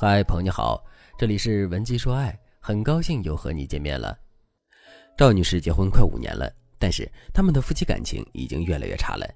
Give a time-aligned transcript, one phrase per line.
[0.00, 0.80] 嗨，朋友你好，
[1.18, 4.16] 这里是文姬说爱，很高兴又和你见面了。
[5.16, 9.28] 赵女士结婚快五年了，但是他们的夫妻感情已经越来越差了。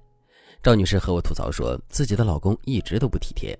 [0.61, 3.53] 赵女士和我吐槽说，自己的老公一直都不体贴。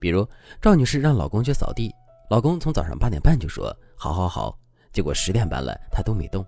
[0.00, 0.26] 比如，
[0.58, 1.94] 赵女士让老公去扫地，
[2.30, 4.58] 老公从早上八点半就说好好好，
[4.90, 6.42] 结果十点半了他都没动。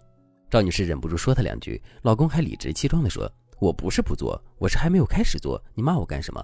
[0.49, 3.31] 赵女士忍不住说他两句，老公还理直气壮地说
[3.61, 6.43] ：“我不是不做，我是还没有开始做，你骂我干什么？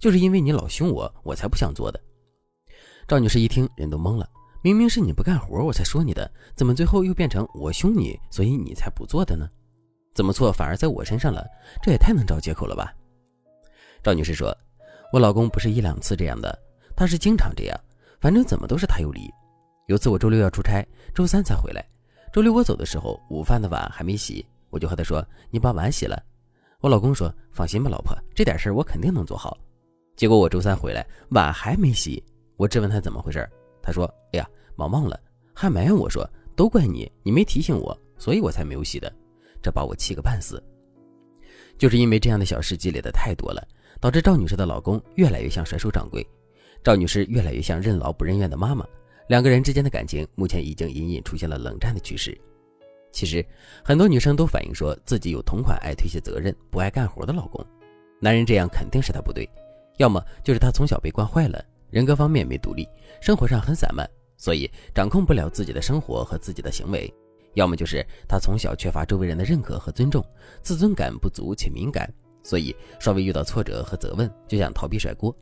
[0.00, 2.00] 就是因为你老凶我，我才不想做的。”
[3.08, 4.28] 赵女士一听，人都懵了。
[4.60, 9.48] 明明是你不干活，我才说你的，怎么最后又变成我凶你，所以你才不做的呢？
[10.14, 11.42] 怎么错反而在我身上了？
[11.82, 12.92] 这也太能找借口了吧？
[14.02, 14.54] 赵女士说
[15.10, 16.54] ：“我老公不是一两次这样的，
[16.94, 17.80] 他是经常这样，
[18.20, 19.32] 反正怎么都是他有理。
[19.86, 21.82] 有次我周六要出差，周三才回来。
[22.30, 26.22] 周六我走的时候，午饭的碗还没洗，我就和他说：‘你把碗洗了。’
[26.82, 29.56] 我老公说：‘放心吧，老婆，这点事儿我肯定能做好。’
[30.14, 32.22] 结果我周三回来，碗还没洗。”
[32.58, 33.48] 我质问他怎么回事，
[33.80, 34.46] 他说：“哎呀，
[34.76, 35.18] 忙忘了。”
[35.54, 39.10] 还埋怨我说：“都怪你，你没提醒我，所以我才没有洗的。”
[39.62, 40.62] 这把我气个半死。
[41.78, 43.64] 就是因为这样的小事积累的太多了，
[44.00, 46.26] 导致赵女士的老公越来越像甩手掌柜，
[46.82, 48.84] 赵女士越来越像任劳不任怨的妈妈。
[49.28, 52.36] 两个人之间的感情目前已经隐隐出现了冷战的趋势。
[53.12, 53.44] 其实，
[53.84, 57.64] 很多女生都反映说自己有同款爱推卸责任、不爱干活的老公。
[58.20, 59.48] 男人这样肯定是他不对，
[59.98, 61.64] 要么就是他从小被惯坏了。
[61.90, 62.86] 人格方面没独立，
[63.20, 67.10] 生活上很散漫，所以掌控不了自己的生活和自己的行为；
[67.54, 70.24] 要么就是他从小缺乏周围人的认可和尊重，
[70.62, 75.34] 自尊感不足且敏感，所以稍微遇到挫折和责问就想逃避甩锅。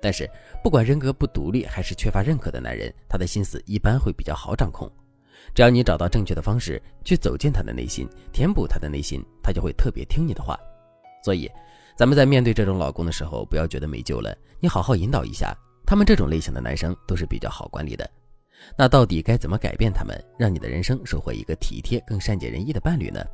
[0.00, 0.30] 但是
[0.62, 4.90] 不管人格不独立还是缺乏认可的男人，他的心思一般会比较好掌控。
[5.54, 10.58] 只要你找到正确的方式去走进他的内心，填补他的内心，他就会特别听你的话。
[11.24, 11.50] 所以，
[11.96, 15.56] 咱们在面对这种老公的时候，不要觉得没救了，你好好引导一下。
[15.86, 18.10] 他们这种类型的男生都是比较好管理的，
[18.76, 23.24] 那到底该怎么改变他们，让你的人生收获一个体贴、更善解人意的伴侣呢？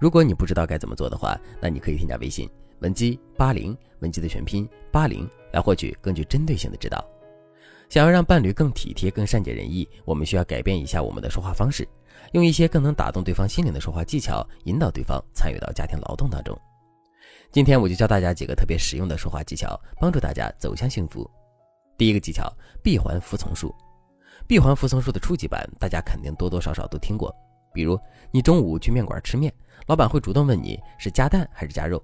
[0.00, 7.04] 如果你不知道该怎么做的话，那你可以添加微信文姬八零，文姬的全拼八零，来获取更具针对性的指导。
[7.90, 11.86] 想要让伴侣更体贴、更善解人意，我们需要改变一下我们的说话方式，
[12.32, 16.58] 用一些更能打动对方心灵的说话技巧，引导对方参与到家庭劳动当中。
[17.52, 21.30] 今天我就教大家几个特别实用的说话技巧，帮助大家走向幸福。
[21.96, 22.52] 第一个技巧，
[22.82, 23.74] 闭环服从术。
[24.46, 27.34] 闭环服从术的初级版，大家肯定多多少少都听过。
[27.72, 27.98] 比如，
[28.30, 29.52] 你中午去面馆吃面，
[29.86, 32.02] 老板会主动问你是加蛋还是加肉。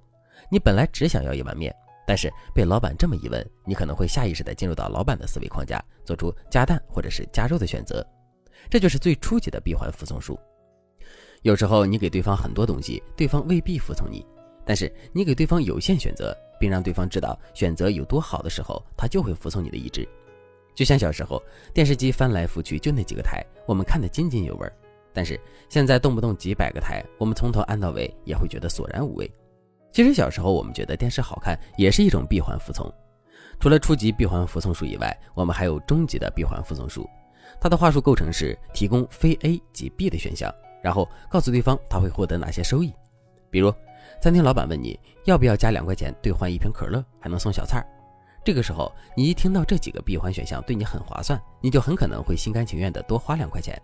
[0.51, 1.75] 你本来只想要一碗面，
[2.07, 8.07] 但是被老板这么一问，你可能会下意识地进入到老板的思维框架，做出加蛋或者是加肉的选择。
[8.69, 10.39] 这就是最初级的闭环服从术。
[11.43, 14.25] 有时候你给对方很多东西，对方未必服从你。
[14.65, 20.09] 但是你给对方有限选择，并让对方知道选择有多好的时候，他就会服从你的意志。
[20.77, 21.43] 就像小时候
[21.75, 24.73] 电视机翻来覆去就那几个台，我们看得津津有味。
[25.13, 29.29] 但是现在动不动几百个台，我们从头按到尾也会觉得索然无味。
[29.91, 32.89] 其实小时候我们觉得电视好看，也是一种闭环服从。
[33.59, 37.11] 除了初级闭环服从术以外，我们还有中级的闭环服从术。
[37.61, 42.93] 它的话术构成是提供非 A 即 B 的选项，然后告诉对方他会获得哪些收益，
[43.51, 43.75] 比如。
[44.21, 47.87] 餐厅老板问你要不要加两块钱兑换一瓶可乐，还能送小菜儿
[48.45, 53.81] 这个时候，你一听到这几个闭环选项对你很划算，你就很可能会心甘情愿的多花两块钱。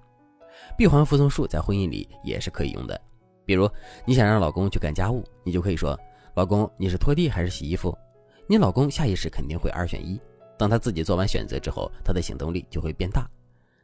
[0.77, 3.01] 闭环服从术在婚姻里也是可以用的。
[3.47, 3.71] 比如
[4.05, 5.99] 你想让老公去干家务，你就可以说
[6.35, 7.97] ：“老公，你是拖地还是洗衣服？”
[8.49, 10.21] 你老公下意识肯定会二选一。
[10.59, 13.29] 等他自己做完选择之后，他的行动力就会变大。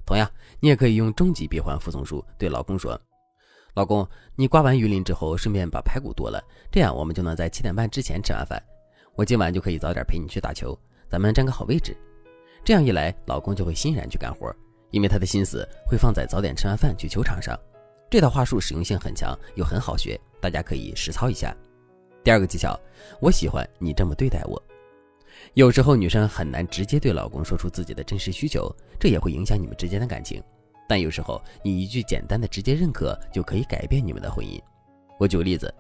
[0.05, 0.29] 同样，
[0.59, 3.01] 你也可以用终极闭环服从术对老公说。
[3.75, 6.41] 老公，你刮完鱼鳞之后，顺便把排骨剁了，
[6.71, 8.63] 这样我们就能在七点半之前吃完饭。
[9.17, 11.97] 我今晚就可以早点陪你去打球，咱们占个好位置。
[12.65, 14.55] 这样一来，老公就会欣然去干活，
[14.93, 17.59] 因为他的心思会放在早点吃完饭去球场上。
[18.09, 21.53] 这套话术实用性很强，又很好学，大家可以实操一下。
[22.23, 22.79] 第二个技巧，
[23.21, 24.63] 我喜欢你这么对待我。
[25.55, 30.41] 有时候女生很难直接对老公说出自己的真实需求，这也会影响你们之间的感情。
[30.89, 34.61] 但有时候，你一句简单的直接认可就可以改变你们的婚姻。
[35.19, 35.73] 我举个例子，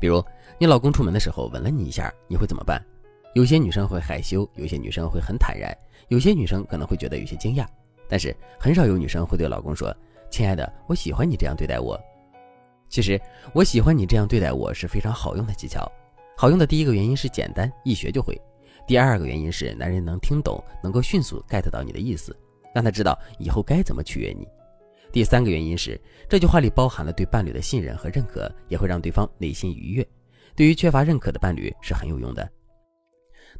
[0.00, 0.24] 比如
[0.58, 2.80] 你老公出门的时候吻了你一下，你会怎么办？
[3.34, 5.76] 有些女生会害羞，有些女生会很坦然，
[6.08, 7.66] 有些女生可能会觉得有些惊讶，
[8.08, 9.94] 但是很少有女生会对老公说
[10.30, 11.98] ：“亲爱的，我喜欢你这样对待我。”
[12.90, 13.18] 其实，
[13.54, 15.90] 我喜欢你这样对待我是非常好用的技巧。
[16.36, 18.34] 好用的第一个原因是简单，一学就会；
[18.86, 22.36] 第二个原因是男人能听懂，能够迅速 get 到你的意思。
[22.74, 24.46] 让他知道以后该怎么取悦你。
[25.12, 30.06] 第三个原因是，这句话里包含了对伴侣的信任和认可，也会让对方内心愉悦。
[30.54, 32.50] 对于缺乏认可的伴侣是很有用的。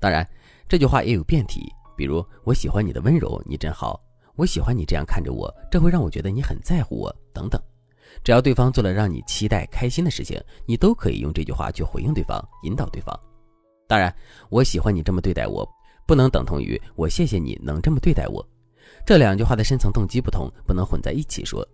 [0.00, 0.26] 当然，
[0.66, 4.00] 这句话也有变体，比如我喜欢你的温柔，你真好；
[4.36, 7.60] 我喜欢你这样看着我，这会让我觉得你很在乎我，等等。
[8.24, 13.18] 只要对方做了让你期待、开心的事情，你都可以用这句话去回应对方，引导对方。
[13.86, 14.14] 当然，
[14.48, 15.68] 我喜欢你这么对待我，
[16.06, 18.46] 不能等同于我谢谢你能这么对待我。
[19.04, 21.66] 这两句话的深层动机不同，不能混在一起说。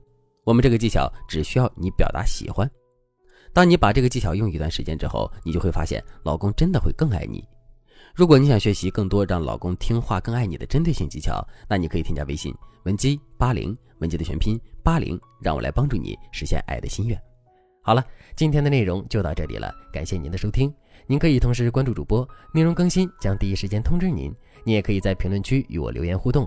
[0.45, 2.71] 我们这个技巧只需要你表达喜欢。
[3.53, 7.47] 当你把这个技巧用一段时间之后，你就会发现老公真的会更爱你。
[8.15, 17.21] 如果你想学习更多让老公听话、更爱你的针对性技巧，那你可以添加微信文姬八零，文姬的全拼八零，让我来帮助你实现爱的心愿。
[17.83, 18.05] 好了，
[18.37, 20.73] 今天的内容就到这里了，感谢您的收听。
[21.07, 24.35] 您可以同时关注主播，内容更新将第一时间通知您。
[24.65, 26.47] 你也可以在评论区与我留言互动，